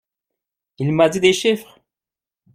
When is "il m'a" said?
0.79-1.09